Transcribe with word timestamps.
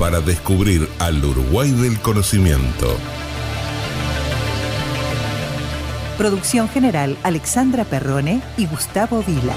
para 0.00 0.22
descubrir 0.22 0.88
al 0.98 1.22
Uruguay 1.22 1.70
del 1.72 2.00
conocimiento. 2.00 2.96
Producción 6.16 6.70
general 6.70 7.18
Alexandra 7.22 7.84
Perrone 7.84 8.40
y 8.56 8.64
Gustavo 8.64 9.22
Vila. 9.22 9.52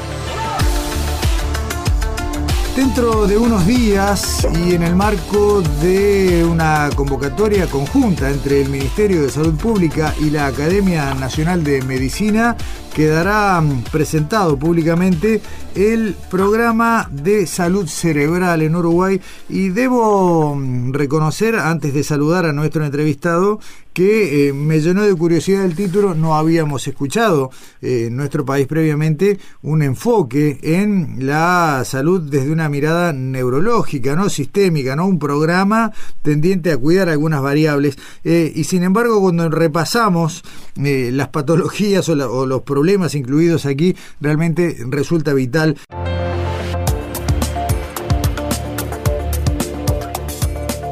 Dentro 2.75 3.25
de 3.25 3.37
unos 3.37 3.65
días 3.65 4.45
y 4.65 4.73
en 4.73 4.83
el 4.83 4.97
marco 4.97 5.61
de 5.81 6.43
una 6.43 6.89
convocatoria 6.93 7.67
conjunta 7.67 8.29
entre 8.29 8.63
el 8.63 8.69
Ministerio 8.69 9.21
de 9.21 9.29
Salud 9.29 9.55
Pública 9.55 10.13
y 10.19 10.29
la 10.29 10.47
Academia 10.47 11.13
Nacional 11.13 11.63
de 11.63 11.81
Medicina, 11.83 12.57
quedará 12.93 13.59
mm, 13.59 13.83
presentado 13.91 14.57
públicamente 14.57 15.41
el 15.75 16.15
programa 16.29 17.09
de 17.11 17.47
salud 17.47 17.87
cerebral 17.87 18.61
en 18.61 18.75
Uruguay 18.75 19.19
y 19.49 19.69
debo 19.69 20.55
mm, 20.55 20.93
reconocer, 20.93 21.55
antes 21.55 21.93
de 21.93 22.03
saludar 22.03 22.45
a 22.45 22.53
nuestro 22.53 22.85
entrevistado, 22.85 23.59
que 23.93 24.47
eh, 24.47 24.53
me 24.53 24.81
llenó 24.81 25.03
de 25.03 25.15
curiosidad 25.15 25.63
el 25.63 25.75
título, 25.75 26.15
no 26.15 26.35
habíamos 26.35 26.87
escuchado 26.87 27.51
eh, 27.81 28.05
en 28.07 28.15
nuestro 28.15 28.43
país 28.43 28.65
previamente 28.67 29.39
un 29.61 29.83
enfoque 29.83 30.59
en 30.63 31.27
la 31.27 31.83
salud 31.85 32.21
desde 32.21 32.51
una 32.51 32.69
mirada 32.69 33.13
neurológica, 33.13 34.15
no 34.15 34.29
sistémica, 34.29 34.95
no 34.95 35.05
un 35.05 35.19
programa 35.19 35.91
tendiente 36.23 36.71
a 36.71 36.77
cuidar 36.77 37.07
algunas 37.09 37.41
variables. 37.41 37.97
Eh, 38.23 38.51
y 38.55 38.63
sin 38.63 38.83
embargo, 38.83 39.21
cuando 39.21 39.47
repasamos 39.49 40.43
las 40.75 41.27
patologías 41.27 42.09
o, 42.09 42.13
o 42.13 42.45
los 42.47 42.63
problemas, 42.63 42.82
problemas 42.83 43.15
incluidos 43.15 43.65
aquí, 43.65 43.95
realmente 44.19 44.75
resulta 44.89 45.33
vital. 45.33 45.77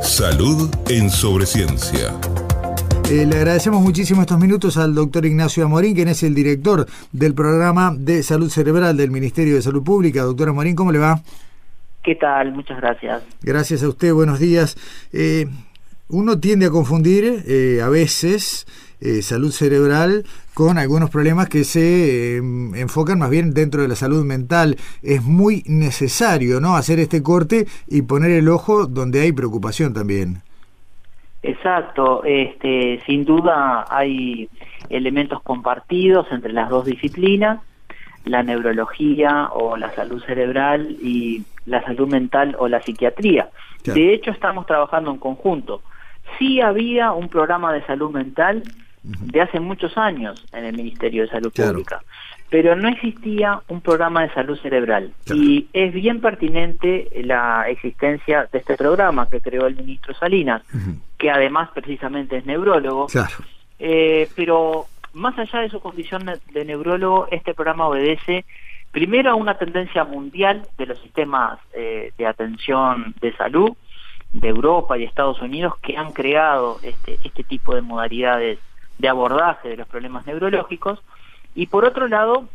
Salud 0.01 0.73
en 0.89 1.09
Sobreciencia. 1.09 2.17
Eh, 3.09 3.25
le 3.25 3.35
agradecemos 3.35 3.81
muchísimo 3.81 4.21
estos 4.21 4.39
minutos 4.39 4.77
al 4.77 4.95
doctor 4.95 5.25
Ignacio 5.25 5.65
Amorín, 5.65 5.93
quien 5.93 6.07
es 6.07 6.23
el 6.23 6.33
director 6.33 6.87
del 7.11 7.33
programa 7.33 7.93
de 7.93 8.23
salud 8.23 8.49
cerebral 8.49 8.95
del 8.95 9.11
Ministerio 9.11 9.55
de 9.55 9.61
Salud 9.61 9.83
Pública. 9.83 10.21
Doctor 10.21 10.47
Amorín, 10.47 10.77
¿cómo 10.77 10.93
le 10.93 10.99
va? 10.99 11.19
¿Qué 12.05 12.15
tal? 12.15 12.53
Muchas 12.53 12.77
gracias. 12.77 13.21
Gracias 13.41 13.83
a 13.83 13.89
usted, 13.89 14.13
buenos 14.13 14.39
días. 14.39 14.77
Eh, 15.11 15.45
uno 16.07 16.39
tiende 16.39 16.67
a 16.67 16.69
confundir 16.69 17.43
eh, 17.45 17.81
a 17.83 17.89
veces 17.89 18.65
eh, 19.01 19.21
salud 19.23 19.51
cerebral 19.51 20.25
con 20.53 20.77
algunos 20.77 21.09
problemas 21.09 21.49
que 21.49 21.63
se 21.63 22.37
em, 22.37 22.75
enfocan 22.75 23.17
más 23.17 23.31
bien 23.31 23.53
dentro 23.53 23.81
de 23.81 23.87
la 23.87 23.95
salud 23.95 24.23
mental. 24.23 24.75
Es 25.01 25.23
muy 25.23 25.63
necesario 25.65 26.59
¿no? 26.59 26.75
hacer 26.75 26.99
este 26.99 27.23
corte 27.23 27.65
y 27.87 28.03
poner 28.03 28.31
el 28.31 28.47
ojo 28.47 28.85
donde 28.85 29.21
hay 29.21 29.31
preocupación 29.31 29.93
también. 29.93 30.43
Exacto, 31.43 32.23
este, 32.23 33.01
sin 33.07 33.25
duda 33.25 33.85
hay 33.89 34.47
elementos 34.89 35.41
compartidos 35.41 36.27
entre 36.31 36.53
las 36.53 36.69
dos 36.69 36.85
disciplinas, 36.85 37.59
la 38.25 38.43
neurología 38.43 39.49
o 39.51 39.77
la 39.77 39.89
salud 39.95 40.23
cerebral 40.23 40.95
y 41.01 41.43
la 41.65 41.81
salud 41.83 42.07
mental 42.07 42.55
o 42.59 42.67
la 42.67 42.81
psiquiatría. 42.81 43.49
De 43.83 44.13
hecho, 44.13 44.29
estamos 44.29 44.67
trabajando 44.67 45.09
en 45.09 45.17
conjunto. 45.17 45.81
Sí 46.37 46.61
había 46.61 47.13
un 47.13 47.29
programa 47.29 47.73
de 47.73 47.83
salud 47.85 48.11
mental 48.11 48.61
de 49.03 49.41
hace 49.41 49.59
muchos 49.59 49.97
años 49.97 50.45
en 50.53 50.65
el 50.65 50.75
Ministerio 50.75 51.23
de 51.23 51.29
Salud 51.29 51.51
Pública, 51.51 52.01
pero 52.49 52.75
no 52.75 52.89
existía 52.89 53.61
un 53.67 53.81
programa 53.81 54.21
de 54.21 54.33
salud 54.33 54.59
cerebral. 54.61 55.11
Y 55.33 55.67
es 55.73 55.93
bien 55.93 56.21
pertinente 56.21 57.09
la 57.23 57.67
existencia 57.67 58.47
de 58.51 58.59
este 58.59 58.75
programa 58.75 59.27
que 59.27 59.41
creó 59.41 59.67
el 59.67 59.75
ministro 59.75 60.13
Salinas, 60.13 60.61
que 61.17 61.31
además 61.31 61.69
precisamente 61.73 62.37
es 62.37 62.45
neurólogo, 62.45 63.07
eh, 63.79 64.29
pero 64.35 64.85
más 65.13 65.37
allá 65.39 65.59
de 65.61 65.69
su 65.69 65.79
condición 65.79 66.29
de 66.53 66.65
neurólogo, 66.65 67.27
este 67.31 67.53
programa 67.53 67.87
obedece 67.87 68.45
primero 68.91 69.31
a 69.31 69.35
una 69.35 69.57
tendencia 69.57 70.03
mundial 70.03 70.67
de 70.77 70.85
los 70.85 70.99
sistemas 70.99 71.59
eh, 71.73 72.11
de 72.17 72.25
atención 72.27 73.15
de 73.21 73.33
salud 73.35 73.71
de 74.33 74.47
Europa 74.47 74.97
y 74.97 75.03
Estados 75.03 75.41
Unidos 75.41 75.73
que 75.81 75.97
han 75.97 76.11
creado 76.11 76.79
este, 76.83 77.17
este 77.23 77.43
tipo 77.43 77.75
de 77.75 77.81
modalidades 77.81 78.59
de 79.01 79.09
abordaje 79.09 79.69
de 79.69 79.77
los 79.77 79.87
problemas 79.87 80.27
neurológicos 80.27 81.01
y 81.55 81.65
por 81.65 81.85
otro 81.85 82.07
lado 82.07 82.45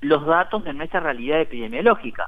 los 0.00 0.26
datos 0.26 0.64
de 0.64 0.72
nuestra 0.72 0.98
realidad 0.98 1.40
epidemiológica 1.40 2.26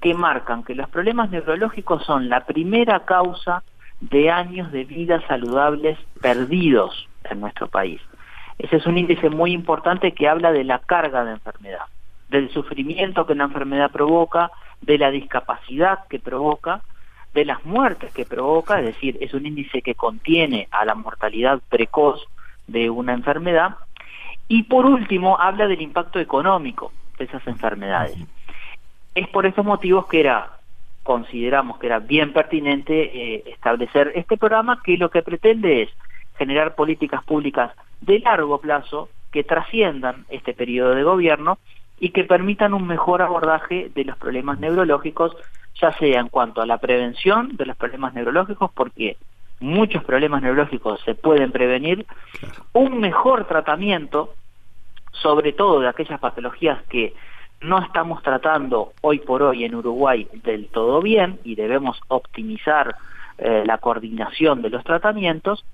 que 0.00 0.12
marcan 0.12 0.64
que 0.64 0.74
los 0.74 0.88
problemas 0.88 1.30
neurológicos 1.30 2.04
son 2.04 2.28
la 2.28 2.44
primera 2.46 3.04
causa 3.04 3.62
de 4.00 4.30
años 4.30 4.72
de 4.72 4.84
vida 4.84 5.24
saludables 5.28 5.98
perdidos 6.20 7.08
en 7.24 7.40
nuestro 7.40 7.68
país. 7.68 8.00
Ese 8.58 8.76
es 8.76 8.86
un 8.86 8.98
índice 8.98 9.30
muy 9.30 9.52
importante 9.52 10.12
que 10.12 10.28
habla 10.28 10.50
de 10.50 10.64
la 10.64 10.80
carga 10.80 11.24
de 11.24 11.32
enfermedad, 11.32 11.86
del 12.28 12.50
sufrimiento 12.50 13.24
que 13.24 13.36
la 13.36 13.44
enfermedad 13.44 13.92
provoca, 13.92 14.50
de 14.80 14.98
la 14.98 15.10
discapacidad 15.10 16.08
que 16.08 16.18
provoca, 16.18 16.80
de 17.34 17.44
las 17.44 17.64
muertes 17.64 18.12
que 18.12 18.24
provoca, 18.24 18.80
es 18.80 18.86
decir, 18.86 19.16
es 19.20 19.32
un 19.32 19.46
índice 19.46 19.80
que 19.82 19.94
contiene 19.94 20.66
a 20.72 20.84
la 20.84 20.96
mortalidad 20.96 21.60
precoz 21.68 22.26
de 22.70 22.90
una 22.90 23.12
enfermedad. 23.12 23.76
Y 24.48 24.64
por 24.64 24.86
último, 24.86 25.38
habla 25.38 25.66
del 25.66 25.80
impacto 25.80 26.18
económico 26.18 26.92
de 27.18 27.24
esas 27.24 27.46
enfermedades. 27.46 28.16
Es 29.14 29.28
por 29.28 29.46
estos 29.46 29.64
motivos 29.64 30.06
que 30.06 30.20
era, 30.20 30.50
consideramos 31.02 31.78
que 31.78 31.86
era 31.86 31.98
bien 31.98 32.32
pertinente 32.32 32.94
eh, 33.02 33.44
establecer 33.46 34.12
este 34.14 34.36
programa 34.36 34.80
que 34.82 34.96
lo 34.96 35.10
que 35.10 35.22
pretende 35.22 35.82
es 35.82 35.90
generar 36.38 36.74
políticas 36.74 37.22
públicas 37.24 37.72
de 38.00 38.20
largo 38.20 38.58
plazo 38.58 39.08
que 39.30 39.44
trasciendan 39.44 40.24
este 40.30 40.54
periodo 40.54 40.94
de 40.94 41.02
gobierno 41.02 41.58
y 41.98 42.10
que 42.10 42.24
permitan 42.24 42.72
un 42.72 42.86
mejor 42.86 43.20
abordaje 43.20 43.90
de 43.94 44.04
los 44.04 44.16
problemas 44.16 44.58
neurológicos, 44.58 45.36
ya 45.80 45.92
sea 45.98 46.20
en 46.20 46.28
cuanto 46.28 46.62
a 46.62 46.66
la 46.66 46.78
prevención 46.78 47.56
de 47.56 47.66
los 47.66 47.76
problemas 47.76 48.14
neurológicos, 48.14 48.70
porque 48.72 49.18
muchos 49.60 50.02
problemas 50.04 50.42
neurológicos 50.42 51.00
se 51.04 51.14
pueden 51.14 51.52
prevenir, 51.52 52.06
un 52.72 52.98
mejor 52.98 53.46
tratamiento, 53.46 54.34
sobre 55.12 55.52
todo 55.52 55.80
de 55.80 55.88
aquellas 55.88 56.18
patologías 56.18 56.82
que 56.88 57.14
no 57.60 57.78
estamos 57.78 58.22
tratando 58.22 58.92
hoy 59.02 59.18
por 59.18 59.42
hoy 59.42 59.64
en 59.64 59.74
Uruguay 59.74 60.26
del 60.42 60.68
todo 60.68 61.02
bien 61.02 61.38
y 61.44 61.54
debemos 61.54 62.00
optimizar 62.08 62.96
eh, 63.38 63.64
la 63.66 63.78
coordinación 63.78 64.62
de 64.62 64.70
los 64.70 64.82
tratamientos. 64.82 65.64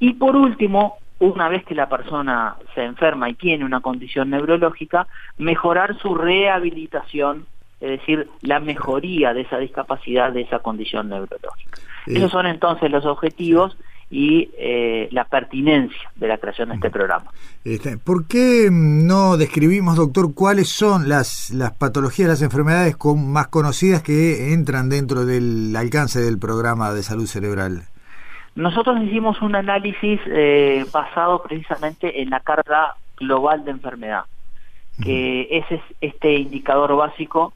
Y 0.00 0.14
por 0.14 0.34
último, 0.34 0.98
una 1.20 1.48
vez 1.48 1.64
que 1.64 1.74
la 1.74 1.88
persona 1.88 2.56
se 2.74 2.84
enferma 2.84 3.28
y 3.28 3.34
tiene 3.34 3.64
una 3.64 3.80
condición 3.80 4.30
neurológica, 4.30 5.06
mejorar 5.36 5.96
su 5.98 6.14
rehabilitación, 6.14 7.46
es 7.80 8.00
decir, 8.00 8.28
la 8.42 8.58
mejoría 8.60 9.32
de 9.32 9.42
esa 9.42 9.58
discapacidad, 9.58 10.32
de 10.32 10.42
esa 10.42 10.58
condición 10.58 11.08
neurológica. 11.08 11.78
Esos 12.16 12.30
son 12.30 12.46
entonces 12.46 12.90
los 12.90 13.04
objetivos 13.04 13.76
y 14.10 14.50
eh, 14.56 15.08
la 15.12 15.24
pertinencia 15.24 16.10
de 16.16 16.28
la 16.28 16.38
creación 16.38 16.70
de 16.70 16.76
este 16.76 16.90
programa. 16.90 17.30
Este, 17.64 17.98
¿Por 17.98 18.26
qué 18.26 18.68
no 18.72 19.36
describimos, 19.36 19.96
doctor, 19.96 20.32
cuáles 20.34 20.70
son 20.70 21.08
las, 21.08 21.50
las 21.50 21.72
patologías, 21.72 22.28
las 22.28 22.42
enfermedades 22.42 22.96
con, 22.96 23.30
más 23.30 23.48
conocidas 23.48 24.02
que 24.02 24.54
entran 24.54 24.88
dentro 24.88 25.26
del 25.26 25.76
alcance 25.76 26.20
del 26.20 26.38
programa 26.38 26.92
de 26.94 27.02
salud 27.02 27.26
cerebral? 27.26 27.82
Nosotros 28.54 29.00
hicimos 29.02 29.40
un 29.42 29.54
análisis 29.54 30.20
eh, 30.26 30.84
basado 30.90 31.42
precisamente 31.42 32.22
en 32.22 32.30
la 32.30 32.40
carga 32.40 32.96
global 33.18 33.64
de 33.64 33.72
enfermedad, 33.72 34.24
que 35.02 35.46
ese 35.50 35.76
es 35.76 35.82
este 36.00 36.34
indicador 36.34 36.96
básico 36.96 37.52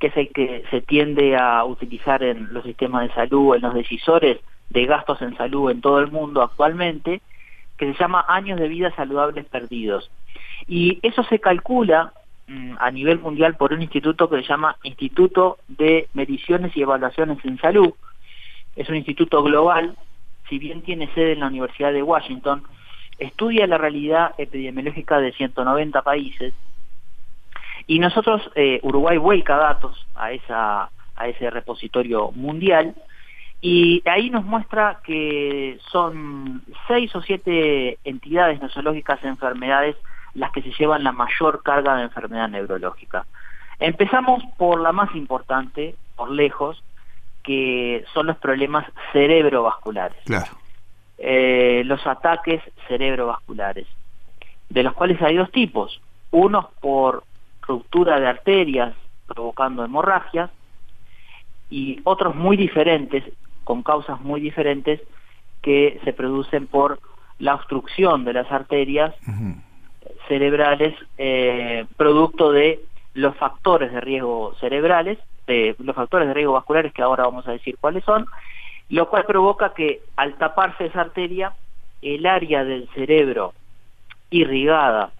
que 0.00 0.08
es 0.08 0.16
el 0.16 0.30
que 0.30 0.64
se 0.70 0.80
tiende 0.80 1.36
a 1.36 1.64
utilizar 1.64 2.22
en 2.22 2.52
los 2.52 2.64
sistemas 2.64 3.06
de 3.06 3.14
salud, 3.14 3.54
en 3.54 3.62
los 3.62 3.74
decisores 3.74 4.38
de 4.70 4.86
gastos 4.86 5.20
en 5.20 5.36
salud 5.36 5.70
en 5.70 5.80
todo 5.80 6.00
el 6.00 6.10
mundo 6.10 6.42
actualmente, 6.42 7.20
que 7.76 7.92
se 7.92 7.98
llama 7.98 8.24
años 8.26 8.58
de 8.58 8.68
vida 8.68 8.94
saludables 8.96 9.44
perdidos. 9.46 10.10
Y 10.66 10.98
eso 11.02 11.22
se 11.24 11.38
calcula 11.38 12.12
mm, 12.48 12.76
a 12.78 12.90
nivel 12.90 13.18
mundial 13.18 13.56
por 13.56 13.72
un 13.72 13.82
instituto 13.82 14.28
que 14.30 14.36
se 14.36 14.48
llama 14.48 14.76
Instituto 14.82 15.58
de 15.68 16.08
Mediciones 16.14 16.74
y 16.76 16.82
Evaluaciones 16.82 17.38
en 17.44 17.58
Salud, 17.58 17.92
es 18.76 18.88
un 18.88 18.96
instituto 18.96 19.42
global, 19.42 19.96
si 20.48 20.58
bien 20.58 20.82
tiene 20.82 21.12
sede 21.14 21.32
en 21.32 21.40
la 21.40 21.48
Universidad 21.48 21.92
de 21.92 22.02
Washington, 22.02 22.62
estudia 23.18 23.66
la 23.66 23.78
realidad 23.78 24.34
epidemiológica 24.38 25.18
de 25.18 25.32
190 25.32 26.02
países 26.02 26.54
y 27.90 27.98
nosotros, 27.98 28.48
eh, 28.54 28.78
Uruguay 28.84 29.18
vuelca 29.18 29.56
datos 29.56 30.06
a, 30.14 30.30
esa, 30.30 30.90
a 31.16 31.26
ese 31.26 31.50
repositorio 31.50 32.30
mundial 32.30 32.94
y 33.60 34.00
ahí 34.08 34.30
nos 34.30 34.44
muestra 34.44 35.00
que 35.02 35.76
son 35.90 36.62
seis 36.86 37.12
o 37.16 37.20
siete 37.20 37.98
entidades 38.04 38.62
nosológicas 38.62 39.20
de 39.22 39.30
enfermedades 39.30 39.96
las 40.34 40.52
que 40.52 40.62
se 40.62 40.70
llevan 40.78 41.02
la 41.02 41.10
mayor 41.10 41.64
carga 41.64 41.96
de 41.96 42.04
enfermedad 42.04 42.48
neurológica. 42.48 43.26
Empezamos 43.80 44.44
por 44.56 44.80
la 44.80 44.92
más 44.92 45.12
importante, 45.16 45.96
por 46.14 46.30
lejos, 46.30 46.84
que 47.42 48.04
son 48.14 48.28
los 48.28 48.36
problemas 48.36 48.86
cerebrovasculares. 49.12 50.22
Claro. 50.26 50.52
Eh, 51.18 51.82
los 51.86 52.06
ataques 52.06 52.62
cerebrovasculares, 52.86 53.88
de 54.68 54.84
los 54.84 54.92
cuales 54.92 55.20
hay 55.22 55.34
dos 55.34 55.50
tipos. 55.50 56.00
Unos 56.30 56.66
por 56.80 57.24
ruptura 57.62 58.20
de 58.20 58.26
arterias 58.26 58.94
provocando 59.26 59.84
hemorragias 59.84 60.50
y 61.70 62.00
otros 62.04 62.34
muy 62.34 62.56
diferentes, 62.56 63.24
con 63.64 63.82
causas 63.82 64.20
muy 64.20 64.40
diferentes, 64.40 65.00
que 65.62 66.00
se 66.04 66.12
producen 66.12 66.66
por 66.66 66.98
la 67.38 67.54
obstrucción 67.54 68.24
de 68.24 68.32
las 68.32 68.50
arterias 68.50 69.14
cerebrales 70.28 70.94
eh, 71.18 71.86
producto 71.96 72.52
de 72.52 72.80
los 73.14 73.36
factores 73.36 73.92
de 73.92 74.00
riesgo 74.00 74.54
cerebrales, 74.60 75.18
de 75.46 75.74
los 75.78 75.96
factores 75.96 76.28
de 76.28 76.34
riesgo 76.34 76.52
vasculares 76.54 76.92
que 76.92 77.02
ahora 77.02 77.24
vamos 77.24 77.46
a 77.48 77.52
decir 77.52 77.76
cuáles 77.80 78.04
son, 78.04 78.26
lo 78.88 79.08
cual 79.08 79.24
provoca 79.24 79.74
que 79.74 80.02
al 80.16 80.34
taparse 80.34 80.86
esa 80.86 81.02
arteria, 81.02 81.54
el 82.02 82.26
área 82.26 82.64
del 82.64 82.88
cerebro 82.94 83.54
irrigada 84.30 85.10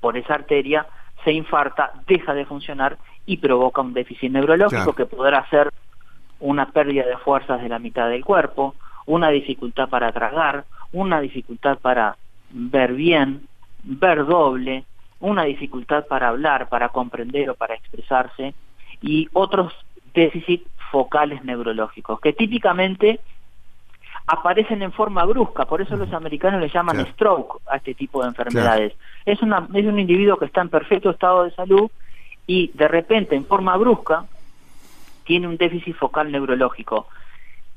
por 0.00 0.16
esa 0.16 0.34
arteria 0.34 0.86
se 1.24 1.32
infarta, 1.32 1.92
deja 2.06 2.34
de 2.34 2.46
funcionar 2.46 2.98
y 3.26 3.36
provoca 3.38 3.80
un 3.82 3.92
déficit 3.92 4.30
neurológico 4.30 4.94
que 4.94 5.06
podrá 5.06 5.48
ser 5.50 5.72
una 6.40 6.70
pérdida 6.70 7.06
de 7.06 7.16
fuerzas 7.18 7.60
de 7.60 7.68
la 7.68 7.78
mitad 7.78 8.08
del 8.08 8.24
cuerpo, 8.24 8.74
una 9.06 9.28
dificultad 9.30 9.88
para 9.88 10.12
tragar, 10.12 10.64
una 10.92 11.20
dificultad 11.20 11.78
para 11.78 12.16
ver 12.50 12.94
bien, 12.94 13.46
ver 13.82 14.24
doble, 14.24 14.84
una 15.20 15.44
dificultad 15.44 16.06
para 16.06 16.28
hablar, 16.28 16.68
para 16.68 16.90
comprender 16.90 17.50
o 17.50 17.54
para 17.54 17.74
expresarse 17.74 18.54
y 19.02 19.28
otros 19.32 19.72
déficits 20.14 20.68
focales 20.90 21.44
neurológicos 21.44 22.20
que 22.20 22.32
típicamente 22.32 23.20
aparecen 24.28 24.82
en 24.82 24.92
forma 24.92 25.24
brusca, 25.24 25.64
por 25.64 25.80
eso 25.80 25.96
los 25.96 26.12
americanos 26.12 26.60
le 26.60 26.68
llaman 26.68 27.06
stroke 27.12 27.62
a 27.66 27.76
este 27.76 27.94
tipo 27.94 28.20
de 28.22 28.28
enfermedades. 28.28 28.92
Es, 29.24 29.40
una, 29.40 29.66
es 29.72 29.86
un 29.86 29.98
individuo 29.98 30.36
que 30.36 30.44
está 30.44 30.60
en 30.60 30.68
perfecto 30.68 31.10
estado 31.10 31.44
de 31.44 31.50
salud 31.52 31.90
y 32.46 32.70
de 32.74 32.88
repente 32.88 33.34
en 33.34 33.46
forma 33.46 33.74
brusca 33.78 34.26
tiene 35.24 35.48
un 35.48 35.56
déficit 35.56 35.96
focal 35.96 36.30
neurológico. 36.30 37.08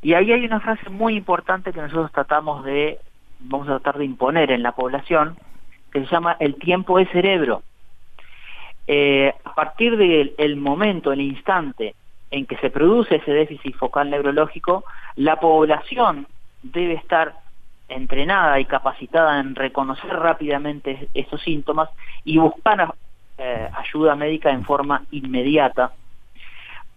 Y 0.02 0.14
ahí 0.14 0.34
hay 0.34 0.44
una 0.44 0.60
frase 0.60 0.90
muy 0.90 1.16
importante 1.16 1.72
que 1.72 1.82
nosotros 1.82 2.12
tratamos 2.12 2.66
de, 2.66 3.00
vamos 3.40 3.70
a 3.70 3.80
tratar 3.80 4.00
de 4.00 4.06
imponer 4.06 4.52
en 4.52 4.62
la 4.62 4.74
población, 4.74 5.38
que 5.90 6.02
se 6.02 6.08
llama 6.08 6.36
el 6.42 6.56
tiempo 6.56 7.00
es 7.00 7.10
cerebro. 7.12 7.64
Eh, 8.88 9.34
a 9.46 9.54
partir 9.56 9.96
del 9.96 10.58
momento, 10.58 11.14
el 11.14 11.22
instante 11.22 11.96
en 12.30 12.46
que 12.46 12.58
se 12.58 12.70
produce 12.70 13.18
ese 13.18 13.32
déficit 13.32 13.76
focal 13.78 14.10
neurológico, 14.10 14.84
la 15.16 15.38
población 15.38 16.28
debe 16.64 16.94
estar 16.94 17.36
entrenada 17.88 18.60
y 18.60 18.66
capacitada 18.66 19.40
en 19.40 19.56
reconocer 19.56 20.12
rápidamente 20.12 21.10
esos 21.14 21.42
síntomas 21.42 21.90
y 22.24 22.38
buscar 22.38 22.94
eh, 23.38 23.70
ayuda 23.74 24.16
médica 24.16 24.52
en 24.52 24.64
forma 24.64 25.04
inmediata, 25.12 25.92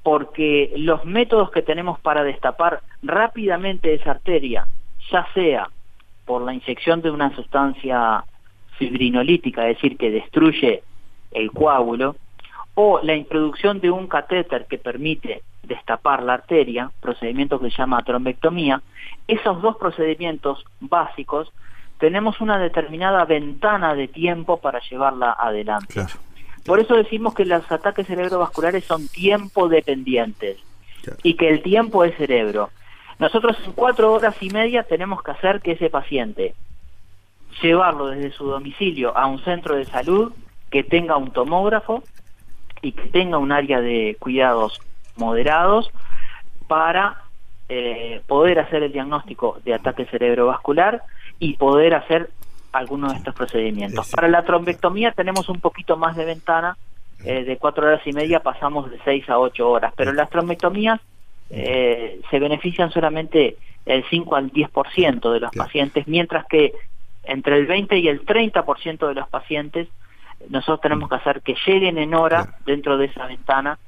porque 0.02 0.72
los 0.76 1.05
métodos 1.05 1.50
que 1.50 1.62
tenemos 1.62 1.99
para 2.00 2.22
destapar 2.22 2.81
rápidamente 3.02 3.94
esa 3.94 4.12
arteria, 4.12 4.66
ya 5.11 5.26
sea 5.34 5.69
por 6.25 6.43
la 6.43 6.55
inyección 6.55 7.02
de 7.02 7.11
una 7.11 7.34
sustancia 7.34 8.25
fibrinolítica, 8.78 9.69
es 9.69 9.76
decir, 9.76 9.96
que 9.96 10.11
destruye 10.11 10.82
el 11.32 11.50
coágulo, 11.50 12.16
o 12.75 13.00
la 13.02 13.14
introducción 13.14 13.81
de 13.81 13.90
un 13.90 14.06
catéter 14.08 14.66
que 14.66 14.78
permite 14.78 15.43
destapar 15.66 16.22
la 16.22 16.34
arteria, 16.34 16.90
procedimiento 17.00 17.58
que 17.61 17.70
se 17.70 17.76
llama 17.76 18.02
trombectomía, 18.02 18.82
esos 19.28 19.61
dos 19.62 19.76
procedimientos 19.76 20.64
básicos 20.81 21.52
tenemos 21.99 22.40
una 22.40 22.58
determinada 22.58 23.25
ventana 23.25 23.94
de 23.94 24.08
tiempo 24.08 24.58
para 24.58 24.81
llevarla 24.81 25.32
adelante. 25.32 26.05
Por 26.64 26.81
eso 26.81 26.94
decimos 26.94 27.34
que 27.34 27.44
los 27.44 27.70
ataques 27.70 28.06
cerebrovasculares 28.06 28.84
son 28.84 29.06
tiempo 29.08 29.69
dependientes 29.69 30.58
y 31.22 31.34
que 31.34 31.49
el 31.49 31.62
tiempo 31.62 32.05
es 32.05 32.16
cerebro. 32.16 32.70
Nosotros 33.19 33.56
en 33.64 33.72
cuatro 33.72 34.12
horas 34.12 34.37
y 34.40 34.50
media 34.50 34.82
tenemos 34.82 35.22
que 35.22 35.31
hacer 35.31 35.61
que 35.61 35.72
ese 35.72 35.90
paciente 35.90 36.55
llevarlo 37.62 38.08
desde 38.08 38.32
su 38.32 38.46
domicilio 38.46 39.16
a 39.16 39.26
un 39.26 39.38
centro 39.44 39.76
de 39.76 39.84
salud 39.84 40.32
que 40.70 40.82
tenga 40.82 41.16
un 41.16 41.31
tomógrafo 41.31 42.02
y 42.82 42.93
que 42.93 43.08
tenga 43.08 43.38
un 43.38 43.52
área 43.52 43.81
de 43.81 44.16
cuidados 44.19 44.81
moderados 45.16 45.90
para 46.66 47.22
eh, 47.69 48.20
poder 48.26 48.58
hacer 48.58 48.82
el 48.82 48.93
diagnóstico 48.93 49.58
de 49.64 49.75
ataque 49.75 50.06
cerebrovascular 50.06 51.02
y 51.38 51.55
poder 51.55 51.94
hacer 51.94 52.31
algunos 52.72 53.12
de 53.12 53.19
estos 53.19 53.34
procedimientos. 53.34 54.11
Para 54.11 54.28
la 54.28 54.44
trombectomía 54.44 55.12
tenemos 55.12 55.49
un 55.49 55.61
poquito 55.61 55.96
más 55.96 56.16
de 56.16 56.25
ventana, 56.25 56.76
eh, 57.25 57.44
de 57.44 57.56
cuatro 57.56 57.87
horas 57.87 58.02
y 58.06 58.12
media 58.12 58.40
pasamos 58.40 58.90
de 58.90 58.99
seis 59.05 59.28
a 59.31 59.38
ocho 59.38 59.70
horas, 59.70 59.93
pero 59.96 60.12
las 60.12 60.28
trombectomías 60.28 61.00
eh, 61.50 62.20
se 62.31 62.38
benefician 62.38 62.90
solamente 62.90 63.56
el 63.87 64.05
5 64.08 64.37
al 64.37 64.50
10% 64.50 65.32
de 65.32 65.40
los 65.40 65.50
pacientes, 65.52 66.08
mientras 66.08 66.46
que 66.46 66.72
entre 67.22 67.56
el 67.56 67.66
20 67.66 67.99
y 67.99 68.08
el 68.08 68.25
30% 68.25 69.08
de 69.08 69.14
los 69.14 69.28
pacientes 69.28 69.88
nosotros 70.49 70.81
tenemos 70.81 71.08
que 71.08 71.16
hacer 71.16 71.43
que 71.43 71.55
lleguen 71.66 71.99
en 71.99 72.14
hora 72.14 72.56
dentro 72.66 72.99
de 72.99 73.06
esa 73.06 73.26
ventana 73.26 73.78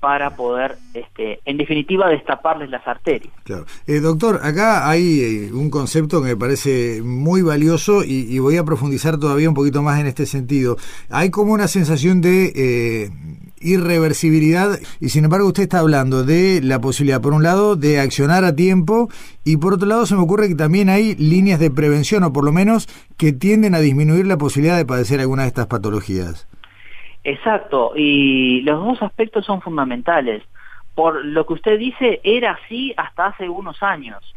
para 0.00 0.36
poder, 0.36 0.78
este, 0.94 1.40
en 1.44 1.56
definitiva, 1.56 2.08
destaparles 2.08 2.70
las 2.70 2.86
arterias. 2.86 3.32
Claro. 3.44 3.66
Eh, 3.86 3.98
doctor, 4.00 4.40
acá 4.42 4.88
hay 4.88 5.20
eh, 5.20 5.52
un 5.52 5.70
concepto 5.70 6.22
que 6.22 6.28
me 6.28 6.36
parece 6.36 7.02
muy 7.02 7.42
valioso 7.42 8.04
y, 8.04 8.38
voy 8.38 8.56
a 8.56 8.64
profundizar 8.64 9.18
todavía 9.18 9.48
un 9.48 9.54
poquito 9.54 9.82
más 9.82 10.00
en 10.00 10.06
este 10.06 10.24
sentido. 10.24 10.76
Hay 11.10 11.30
como 11.30 11.52
una 11.52 11.66
sensación 11.66 12.20
de 12.20 12.52
eh, 12.54 13.10
irreversibilidad 13.60 14.78
y 15.00 15.08
sin 15.08 15.24
embargo 15.24 15.48
usted 15.48 15.64
está 15.64 15.80
hablando 15.80 16.22
de 16.22 16.60
la 16.62 16.80
posibilidad, 16.80 17.20
por 17.20 17.32
un 17.32 17.42
lado, 17.42 17.74
de 17.74 17.98
accionar 17.98 18.44
a 18.44 18.54
tiempo 18.54 19.08
y 19.44 19.56
por 19.56 19.74
otro 19.74 19.88
lado 19.88 20.06
se 20.06 20.14
me 20.14 20.22
ocurre 20.22 20.48
que 20.48 20.54
también 20.54 20.88
hay 20.88 21.16
líneas 21.16 21.58
de 21.58 21.70
prevención 21.70 22.22
o 22.22 22.32
por 22.32 22.44
lo 22.44 22.52
menos 22.52 22.88
que 23.16 23.32
tienden 23.32 23.74
a 23.74 23.80
disminuir 23.80 24.26
la 24.26 24.38
posibilidad 24.38 24.76
de 24.76 24.86
padecer 24.86 25.20
alguna 25.20 25.42
de 25.42 25.48
estas 25.48 25.66
patologías. 25.66 26.46
Exacto, 27.28 27.92
y 27.94 28.62
los 28.62 28.82
dos 28.82 29.02
aspectos 29.02 29.44
son 29.44 29.60
fundamentales. 29.60 30.42
Por 30.94 31.22
lo 31.26 31.44
que 31.44 31.52
usted 31.52 31.78
dice, 31.78 32.22
era 32.24 32.52
así 32.52 32.94
hasta 32.96 33.26
hace 33.26 33.50
unos 33.50 33.82
años. 33.82 34.34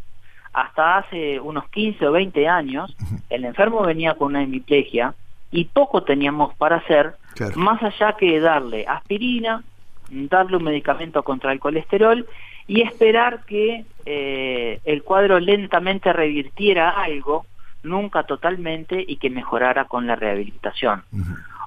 Hasta 0.52 0.98
hace 0.98 1.40
unos 1.40 1.70
15 1.70 2.06
o 2.06 2.12
20 2.12 2.50
años, 2.50 2.94
el 3.30 3.46
enfermo 3.46 3.84
venía 3.84 4.16
con 4.16 4.32
una 4.32 4.44
hemiplegia 4.44 5.14
y 5.52 5.66
poco 5.66 6.04
teníamos 6.04 6.54
para 6.56 6.78
hacer, 6.78 7.16
más 7.56 7.82
allá 7.82 8.18
que 8.18 8.42
darle 8.42 8.86
aspirina, 8.86 9.64
darle 10.10 10.58
un 10.58 10.66
medicamento 10.66 11.24
contra 11.24 11.54
el 11.54 11.62
colesterol 11.62 12.28
y 12.68 12.82
esperar 12.82 13.46
que 13.46 13.86
eh, 14.06 14.82
el 14.84 15.04
cuadro 15.04 15.40
lentamente 15.40 16.12
revirtiera 16.12 16.90
algo, 16.90 17.46
nunca 17.84 18.24
totalmente, 18.24 19.02
y 19.08 19.16
que 19.16 19.30
mejorara 19.30 19.86
con 19.86 20.08
la 20.08 20.18
rehabilitación. 20.18 21.04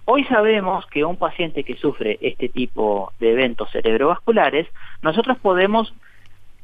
Hoy 0.06 0.24
sabemos 0.24 0.86
que 0.86 1.04
un 1.04 1.16
paciente 1.16 1.64
que 1.64 1.76
sufre 1.76 2.18
este 2.20 2.48
tipo 2.48 3.12
de 3.20 3.32
eventos 3.32 3.70
cerebrovasculares, 3.70 4.68
nosotros 5.02 5.38
podemos 5.38 5.94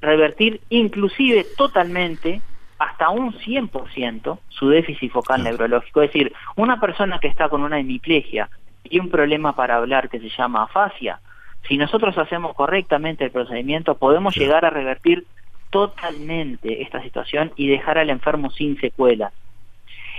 revertir 0.01 0.61
inclusive 0.69 1.47
totalmente 1.57 2.43
hasta 2.79 3.11
un 3.11 3.33
100% 3.33 4.39
su 4.49 4.69
déficit 4.69 5.13
focal 5.13 5.43
neurológico. 5.43 6.03
Es 6.03 6.13
decir, 6.13 6.33
una 6.57 6.81
persona 6.81 7.19
que 7.19 7.29
está 7.29 7.49
con 7.49 7.63
una 7.63 7.79
hemiplegia 7.79 8.49
y 8.85 8.99
un 8.99 9.11
problema 9.11 9.55
para 9.55 9.77
hablar 9.77 10.09
que 10.09 10.21
se 10.21 10.31
llama 10.31 10.65
afasia, 10.65 11.21
si 11.69 11.77
nosotros 11.77 12.17
hacemos 12.17 12.55
correctamente 12.55 13.25
el 13.25 13.31
procedimiento, 13.31 13.97
podemos 13.97 14.35
llegar 14.35 14.65
a 14.65 14.71
revertir 14.71 15.27
totalmente 15.71 16.83
esta 16.83 17.03
situación 17.03 17.53
y 17.57 17.69
dejar 17.69 17.99
al 17.99 18.11
enfermo 18.11 18.51
sin 18.51 18.79
secuelas. 18.81 19.33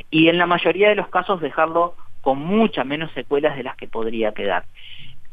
Y 0.09 0.29
en 0.29 0.37
la 0.37 0.45
mayoría 0.45 0.89
de 0.89 0.95
los 0.95 1.07
casos 1.09 1.41
dejarlo 1.41 1.95
con 2.21 2.39
muchas 2.39 2.85
menos 2.85 3.11
secuelas 3.13 3.55
de 3.57 3.63
las 3.63 3.75
que 3.77 3.87
podría 3.87 4.31
quedar. 4.33 4.65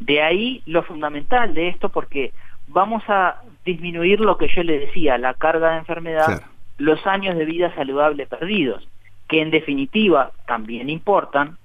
De 0.00 0.23
ahí 0.23 0.62
lo 0.66 0.83
fundamental 0.83 1.54
de 1.54 1.68
esto 1.68 1.88
porque 1.88 2.33
vamos 2.68 3.02
a 3.09 3.42
disminuir 3.64 4.21
lo 4.21 4.37
que 4.38 4.49
yo 4.54 4.62
le 4.62 4.78
decía, 4.78 5.18
la 5.18 5.35
carga 5.35 5.73
de 5.73 5.78
enfermedad, 5.78 6.26
Claro. 6.26 6.42
los 6.78 7.07
años 7.07 7.37
de 7.37 7.45
vida 7.45 7.75
saludable 7.75 8.26
perdidos, 8.26 8.87
que 9.28 9.42
en 9.42 9.50
definitiva 9.50 10.33
también 10.47 10.88
importan 10.88 11.59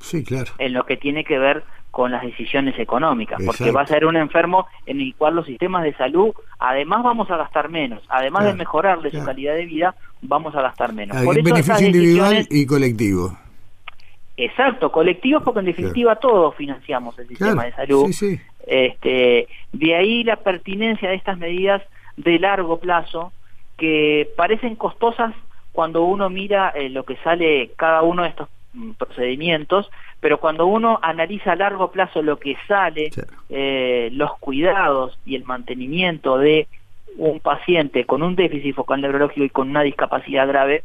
Sí, 0.00 0.24
claro. 0.24 0.52
en 0.58 0.72
lo 0.72 0.84
que 0.86 0.96
tiene 0.96 1.24
que 1.24 1.38
ver 1.38 1.62
con 1.90 2.12
las 2.12 2.22
decisiones 2.22 2.78
económicas, 2.78 3.40
porque 3.44 3.72
va 3.72 3.82
a 3.82 3.86
ser 3.86 4.06
un 4.06 4.16
enfermo 4.16 4.66
en 4.86 5.00
el 5.00 5.14
cual 5.16 5.34
los 5.34 5.46
sistemas 5.46 5.82
de 5.82 5.92
salud, 5.94 6.32
además 6.60 7.02
vamos 7.02 7.28
a 7.30 7.36
gastar 7.36 7.68
menos, 7.68 8.00
además 8.08 8.42
Claro, 8.42 8.52
de 8.52 8.58
mejorarle 8.58 9.10
su 9.10 9.24
calidad 9.24 9.54
de 9.54 9.66
vida, 9.66 9.94
vamos 10.22 10.54
a 10.54 10.62
gastar 10.62 10.92
menos. 10.92 11.16
Por 11.22 11.36
eso 11.36 11.44
beneficio 11.44 11.86
individual 11.86 12.46
y 12.48 12.64
colectivo. 12.64 13.36
Exacto, 14.44 14.90
colectivos 14.90 15.42
porque 15.42 15.60
en 15.60 15.66
definitiva 15.66 16.16
todos 16.16 16.54
financiamos 16.54 17.18
el 17.18 17.28
sistema 17.28 17.52
Claro. 17.52 17.66
de 17.68 17.76
salud. 17.76 18.06
Sí, 18.06 18.12
sí. 18.12 18.40
Este, 18.66 19.48
de 19.72 19.94
ahí 19.94 20.24
la 20.24 20.36
pertinencia 20.36 21.08
de 21.10 21.16
estas 21.16 21.36
medidas 21.38 21.82
de 22.16 22.38
largo 22.38 22.78
plazo 22.78 23.32
que 23.76 24.28
parecen 24.36 24.76
costosas 24.76 25.34
cuando 25.72 26.04
uno 26.04 26.28
mira 26.30 26.70
eh, 26.74 26.88
lo 26.88 27.04
que 27.04 27.16
sale 27.24 27.70
cada 27.76 28.02
uno 28.02 28.22
de 28.22 28.28
estos 28.30 28.48
mm, 28.74 28.92
procedimientos, 28.92 29.90
pero 30.20 30.38
cuando 30.38 30.66
uno 30.66 30.98
analiza 31.02 31.52
a 31.52 31.56
largo 31.56 31.90
plazo 31.90 32.22
lo 32.22 32.38
que 32.38 32.56
sale, 32.68 33.10
Claro. 33.10 33.30
eh, 33.48 34.10
los 34.12 34.36
cuidados 34.38 35.18
y 35.24 35.36
el 35.36 35.44
mantenimiento 35.44 36.38
de 36.38 36.66
un 37.16 37.40
paciente 37.40 38.04
con 38.04 38.22
un 38.22 38.36
déficit 38.36 38.74
focal 38.74 39.00
neurológico 39.00 39.44
y 39.44 39.50
con 39.50 39.70
una 39.70 39.82
discapacidad 39.82 40.46
grave, 40.46 40.82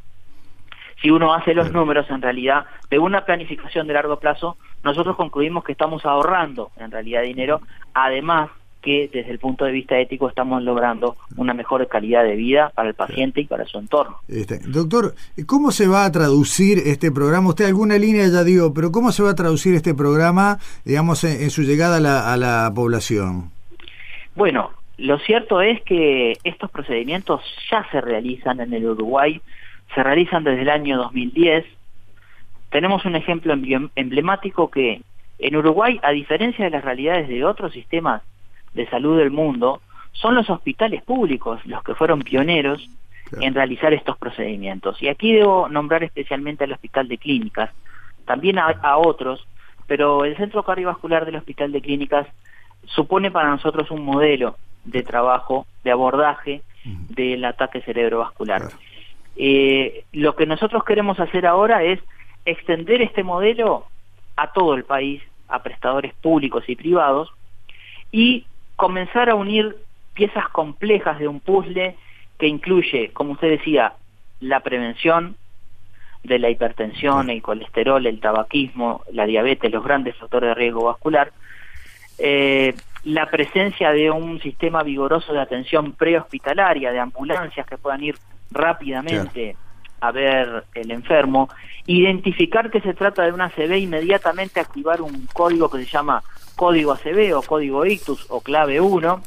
si 1.01 1.09
uno 1.09 1.33
hace 1.33 1.53
los 1.53 1.71
números 1.71 2.09
en 2.09 2.21
realidad 2.21 2.65
de 2.89 2.99
una 2.99 3.25
planificación 3.25 3.87
de 3.87 3.93
largo 3.93 4.19
plazo, 4.19 4.57
nosotros 4.83 5.15
concluimos 5.15 5.63
que 5.63 5.71
estamos 5.71 6.05
ahorrando 6.05 6.71
en 6.77 6.91
realidad 6.91 7.23
dinero, 7.23 7.61
además 7.93 8.49
que 8.81 9.09
desde 9.11 9.31
el 9.31 9.39
punto 9.39 9.65
de 9.65 9.71
vista 9.71 9.99
ético 9.99 10.29
estamos 10.29 10.61
logrando 10.61 11.17
una 11.37 11.55
mejor 11.55 11.87
calidad 11.87 12.23
de 12.23 12.35
vida 12.35 12.71
para 12.75 12.89
el 12.89 12.93
paciente 12.93 13.41
y 13.41 13.45
para 13.45 13.65
su 13.65 13.79
entorno. 13.79 14.19
Este, 14.27 14.59
doctor, 14.59 15.15
¿cómo 15.47 15.71
se 15.71 15.87
va 15.87 16.05
a 16.05 16.11
traducir 16.11 16.77
este 16.85 17.11
programa? 17.11 17.49
Usted 17.49 17.65
alguna 17.65 17.97
línea 17.97 18.27
ya 18.27 18.43
digo, 18.43 18.75
pero 18.75 18.91
¿cómo 18.91 19.11
se 19.11 19.23
va 19.23 19.31
a 19.31 19.35
traducir 19.35 19.73
este 19.73 19.95
programa, 19.95 20.59
digamos, 20.85 21.23
en, 21.23 21.41
en 21.41 21.49
su 21.49 21.63
llegada 21.63 21.97
a 21.97 21.99
la, 21.99 22.31
a 22.31 22.37
la 22.37 22.71
población? 22.75 23.49
Bueno, 24.35 24.69
lo 24.97 25.17
cierto 25.19 25.61
es 25.61 25.81
que 25.81 26.37
estos 26.43 26.69
procedimientos 26.69 27.41
ya 27.71 27.85
se 27.91 27.99
realizan 28.01 28.59
en 28.59 28.73
el 28.73 28.85
Uruguay, 28.85 29.41
se 29.95 30.03
realizan 30.03 30.43
desde 30.43 30.61
el 30.61 30.69
año 30.69 30.97
2010. 30.97 31.65
Tenemos 32.69 33.05
un 33.05 33.15
ejemplo 33.15 33.53
emblem- 33.55 33.89
emblemático 33.95 34.69
que 34.69 35.01
en 35.39 35.55
Uruguay, 35.55 35.99
a 36.03 36.11
diferencia 36.11 36.65
de 36.65 36.71
las 36.71 36.83
realidades 36.83 37.27
de 37.27 37.43
otros 37.45 37.73
sistemas 37.73 38.21
de 38.73 38.87
salud 38.89 39.17
del 39.17 39.31
mundo, 39.31 39.81
son 40.11 40.35
los 40.35 40.49
hospitales 40.49 41.01
públicos 41.03 41.59
los 41.65 41.83
que 41.83 41.95
fueron 41.95 42.19
pioneros 42.21 42.89
Claro. 43.27 43.43
en 43.47 43.55
realizar 43.55 43.91
estos 43.91 44.17
procedimientos. 44.19 45.01
Y 45.01 45.07
aquí 45.07 45.33
debo 45.33 45.67
nombrar 45.67 46.03
especialmente 46.03 46.63
al 46.63 46.73
Hospital 46.73 47.07
de 47.07 47.17
Clínicas, 47.17 47.71
también 48.25 48.59
a, 48.59 48.67
a 48.67 48.97
otros, 48.97 49.47
pero 49.87 50.25
el 50.25 50.37
Centro 50.37 50.61
Cardiovascular 50.61 51.25
del 51.25 51.37
Hospital 51.37 51.71
de 51.71 51.81
Clínicas 51.81 52.27
supone 52.85 53.31
para 53.31 53.49
nosotros 53.49 53.89
un 53.89 54.05
modelo 54.05 54.57
de 54.83 55.01
trabajo, 55.01 55.65
de 55.83 55.89
abordaje 55.89 56.61
del 56.83 57.43
ataque 57.45 57.81
cerebrovascular. 57.81 58.61
Claro. 58.61 58.77
Eh, 59.35 60.05
lo 60.13 60.35
que 60.35 60.45
nosotros 60.45 60.83
queremos 60.83 61.19
hacer 61.19 61.45
ahora 61.45 61.83
es 61.83 61.99
extender 62.45 63.01
este 63.01 63.23
modelo 63.23 63.85
a 64.35 64.51
todo 64.53 64.75
el 64.75 64.83
país, 64.83 65.21
a 65.47 65.61
prestadores 65.63 66.13
públicos 66.15 66.63
y 66.67 66.75
privados, 66.75 67.29
y 68.11 68.45
comenzar 68.75 69.29
a 69.29 69.35
unir 69.35 69.77
piezas 70.13 70.47
complejas 70.49 71.19
de 71.19 71.27
un 71.27 71.39
puzzle 71.39 71.95
que 72.37 72.47
incluye, 72.47 73.11
como 73.11 73.33
usted 73.33 73.49
decía, 73.49 73.93
la 74.39 74.61
prevención 74.61 75.35
de 76.23 76.39
la 76.39 76.49
hipertensión, 76.49 77.29
el 77.29 77.41
colesterol, 77.41 78.05
el 78.05 78.19
tabaquismo, 78.19 79.03
la 79.11 79.25
diabetes, 79.25 79.71
los 79.71 79.83
grandes 79.83 80.15
factores 80.15 80.49
de 80.49 80.55
riesgo 80.55 80.85
vascular, 80.85 81.31
eh, 82.17 82.73
la 83.03 83.29
presencia 83.29 83.91
de 83.91 84.09
un 84.09 84.41
sistema 84.41 84.81
vigoroso 84.81 85.33
de 85.33 85.41
atención 85.41 85.91
prehospitalaria, 85.91 86.91
de 86.91 86.99
ambulancias 86.99 87.67
que 87.67 87.77
puedan 87.77 88.03
ir 88.03 88.15
rápidamente 88.51 89.55
a 90.01 90.11
ver 90.11 90.65
el 90.73 90.91
enfermo, 90.91 91.49
identificar 91.87 92.69
que 92.69 92.81
se 92.81 92.93
trata 92.93 93.23
de 93.23 93.31
una 93.31 93.45
ACV, 93.45 93.77
inmediatamente 93.77 94.59
activar 94.59 95.01
un 95.01 95.27
código 95.33 95.69
que 95.69 95.79
se 95.79 95.85
llama 95.85 96.23
código 96.55 96.91
ACV 96.91 97.35
o 97.35 97.41
código 97.41 97.85
ictus 97.85 98.25
o 98.29 98.41
clave 98.41 98.79
1, 98.79 99.21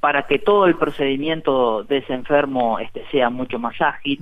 para 0.00 0.26
que 0.26 0.38
todo 0.38 0.66
el 0.66 0.76
procedimiento 0.76 1.82
de 1.84 1.98
ese 1.98 2.12
enfermo 2.12 2.78
este, 2.78 3.06
sea 3.10 3.30
mucho 3.30 3.58
más 3.58 3.80
ágil, 3.80 4.20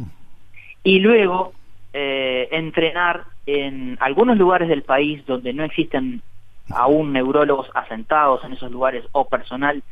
y 0.84 1.00
luego 1.00 1.52
eh, 1.92 2.48
entrenar 2.52 3.24
en 3.46 3.96
algunos 4.00 4.38
lugares 4.38 4.68
del 4.68 4.82
país 4.82 5.24
donde 5.26 5.52
no 5.52 5.64
existen 5.64 6.22
aún 6.70 7.12
neurólogos 7.12 7.68
asentados 7.74 8.44
en 8.44 8.52
esos 8.52 8.70
lugares 8.70 9.04
o 9.12 9.28
personal 9.28 9.82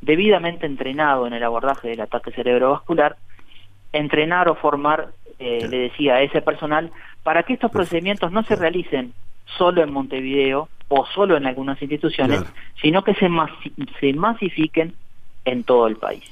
debidamente 0.00 0.66
entrenado 0.66 1.26
en 1.26 1.32
el 1.32 1.42
abordaje 1.42 1.88
del 1.88 2.00
ataque 2.00 2.30
cerebrovascular, 2.30 3.16
entrenar 3.92 4.48
o 4.48 4.54
formar, 4.54 5.08
eh, 5.38 5.66
le 5.68 5.78
decía, 5.78 6.14
a 6.16 6.22
ese 6.22 6.42
personal 6.42 6.90
para 7.22 7.42
que 7.42 7.54
estos 7.54 7.70
procedimientos 7.70 8.32
no 8.32 8.42
se 8.42 8.56
realicen 8.56 9.12
solo 9.56 9.82
en 9.82 9.92
Montevideo 9.92 10.68
o 10.88 11.06
solo 11.06 11.36
en 11.36 11.46
algunas 11.46 11.80
instituciones, 11.82 12.40
Claro. 12.40 12.54
sino 12.80 13.04
que 13.04 13.14
se, 13.14 13.28
masi- 13.28 13.72
se 14.00 14.12
masifiquen 14.14 14.94
en 15.44 15.64
todo 15.64 15.86
el 15.86 15.96
país. 15.96 16.22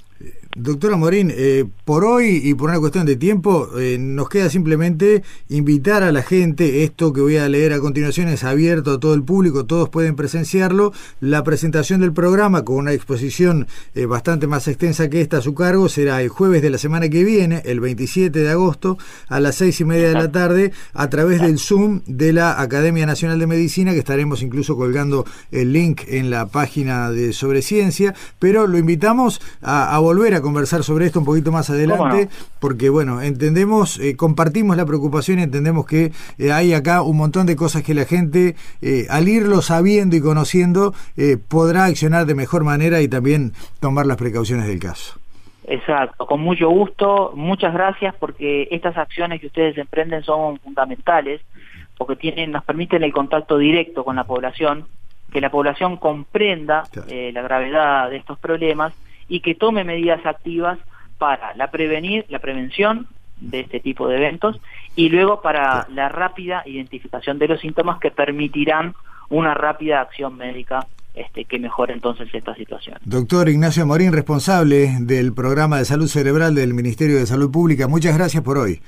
Doctora 0.59 0.97
Morín, 0.97 1.31
eh, 1.37 1.67
por 1.85 2.03
hoy 2.07 2.41
y 2.43 2.55
por 2.55 2.71
una 2.71 2.81
cuestión 2.81 3.05
de 3.05 3.17
tiempo, 3.17 3.69
eh, 3.79 3.99
nos 4.01 4.31
queda 4.31 4.49
simplemente 4.49 5.23
invitar 5.51 6.03
a 6.03 6.13
la 6.13 6.23
gente, 6.23 6.83
esto 6.83 7.13
que 7.13 7.21
voy 7.21 7.37
a 7.37 7.47
leer 7.47 7.75
a 7.75 7.79
continuación 7.79 8.29
es 8.29 8.43
abierto 8.43 8.93
a 8.93 8.99
todo 8.99 9.13
el 9.13 9.23
público, 9.23 9.67
todos 9.67 9.91
pueden 9.91 10.17
presenciarlo, 10.17 10.95
la 11.21 11.45
presentación 11.45 12.01
del 12.01 12.15
programa 12.15 12.65
con 12.65 12.77
una 12.77 12.95
exposición 12.95 13.67
eh, 13.95 14.07
bastante 14.07 14.47
más 14.47 14.67
extensa 14.67 15.11
que 15.11 15.21
esta 15.21 15.37
a 15.37 15.41
su 15.43 15.55
cargo 15.55 15.91
será 15.91 16.23
el 16.23 16.31
jueves 16.31 16.63
de 16.63 16.71
la 16.71 16.79
semana 16.79 17.11
que 17.11 17.23
viene, 17.23 17.61
el 17.67 17.81
27 17.81 18.39
de 18.39 18.49
agosto, 18.49 18.97
a 19.29 19.41
las 19.41 19.57
seis 19.57 19.79
y 19.83 19.85
media 19.85 20.09
de 20.09 20.15
la 20.15 20.33
tarde, 20.33 20.73
a 20.95 21.11
través 21.11 21.43
del 21.43 21.59
Zoom 21.59 22.01
de 22.07 22.33
la 22.33 22.63
Academia 22.63 23.05
Nacional 23.05 23.39
de 23.39 23.47
Medicina, 23.47 23.93
que 23.93 23.99
estaremos 23.99 24.41
incluso 24.41 24.75
colgando 24.75 25.27
el 25.51 25.75
link 25.75 26.01
en 26.09 26.31
la 26.31 26.47
página 26.47 27.11
de 27.11 27.35
Sobre 27.35 27.61
Ciencia, 27.61 28.15
pero 28.39 28.67
lo 28.67 28.79
invitamos 28.79 29.43
a, 29.61 29.95
a 29.95 29.99
volver 29.99 30.35
a 30.35 30.46
conversar 30.47 30.83
sobre 30.85 31.07
esto 31.07 31.19
un 31.19 31.25
poquito 31.25 31.51
más 31.51 31.69
adelante, 31.71 32.29
¿Cómo 32.29 32.47
porque 32.61 32.89
bueno, 32.89 33.21
entendemos, 33.21 33.99
eh, 33.99 34.17
compartimos 34.17 34.77
la 34.77 34.87
preocupación 34.87 35.41
y 35.41 35.43
entendemos 35.43 35.87
que 35.87 36.13
eh, 36.39 36.53
hay 36.53 36.73
acá 36.73 37.03
un 37.03 37.17
montón 37.17 37.47
de 37.47 37.57
cosas 37.57 37.83
que 37.83 37.95
la 37.95 38.05
gente, 38.05 38.55
eh, 38.81 39.07
al 39.11 39.29
irlo 39.29 39.61
sabiendo 39.61 40.15
y 40.17 40.21
conociendo, 40.21 40.95
podrá 41.49 41.85
accionar 41.87 42.27
de 42.27 42.35
mejor 42.35 42.63
manera 42.65 43.01
y 43.03 43.09
también 43.09 43.53
tomar 43.81 44.07
las 44.07 44.17
precauciones 44.17 44.67
del 44.67 44.79
caso. 44.79 45.19
Exacto, 45.69 46.27
con 46.27 46.41
mucho 46.41 46.69
gusto, 46.69 47.33
muchas 47.35 47.75
gracias 47.75 48.15
porque 48.21 48.69
estas 48.71 48.97
acciones 48.97 49.41
que 49.41 49.49
ustedes 49.49 49.77
emprenden 49.77 50.23
son 50.23 50.59
fundamentales 50.61 51.41
porque 51.99 52.15
tienen, 52.15 52.53
nos 52.53 52.63
permiten 52.65 53.03
el 53.03 53.13
contacto 53.13 53.59
directo 53.59 54.05
con 54.05 54.17
la 54.17 54.25
población, 54.25 54.87
que 55.33 55.41
la 55.41 55.51
población 55.51 55.97
comprenda 55.97 56.85
Claro. 56.93 57.09
eh, 57.11 57.33
la 57.33 57.43
gravedad 57.43 58.11
de 58.11 58.19
estos 58.19 58.39
problemas 58.39 58.93
y 59.29 59.41
que 59.41 59.55
tome 59.55 59.85
medidas 59.85 60.25
activas 60.25 60.79
para 61.19 61.55
la 61.55 61.71
prevenir, 61.71 62.25
la 62.29 62.39
prevención 62.39 63.07
de 63.41 63.61
este 63.61 63.81
tipo 63.81 64.09
de 64.09 64.17
eventos 64.17 64.61
y 64.95 65.09
luego 65.09 65.43
para 65.43 65.87
la 65.91 66.09
rápida 66.09 66.63
identificación 66.67 67.39
de 67.39 67.49
los 67.49 67.61
síntomas 67.61 67.99
que 68.01 68.11
permitirán 68.11 68.95
una 69.29 69.55
rápida 69.55 70.01
acción 70.01 70.37
médica 70.37 70.87
este, 71.15 71.45
que 71.45 71.59
mejore 71.59 71.95
entonces 71.95 72.29
esta 72.33 72.55
situación. 72.55 72.99
Doctor 73.05 73.49
Ignacio 73.49 73.87
Morín, 73.87 74.13
responsable 74.13 74.97
del 75.01 75.33
programa 75.33 75.79
de 75.79 75.87
salud 75.87 76.09
cerebral 76.09 76.55
del 76.55 76.75
Ministerio 76.75 77.17
de 77.17 77.27
Salud 77.27 77.51
Pública, 77.51 77.89
muchas 77.89 78.17
gracias 78.17 78.43
por 78.43 78.59
hoy. 78.59 78.81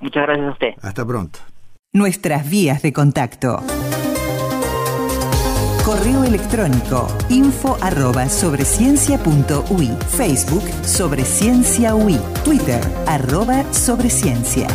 Muchas 0.00 0.24
gracias 0.24 0.48
a 0.48 0.52
usted. 0.52 0.74
Hasta 0.82 1.06
pronto. 1.06 1.38
Nuestras 1.92 2.50
vías 2.50 2.82
de 2.82 2.92
contacto. 2.92 3.62
Correo 5.84 6.24
electrónico 6.24 7.08
info 7.28 7.76
arroba 7.82 8.26
Facebook 10.08 10.62
Sobre 10.82 11.26
Ciencia 11.26 11.94
UI 11.94 12.18
Twitter 12.42 12.80
arroba 13.06 13.70
Sobreciencia 13.70 14.66